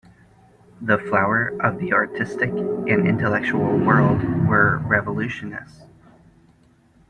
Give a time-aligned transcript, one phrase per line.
[0.81, 5.83] The flower of the artistic and intellectual world were revolutionists.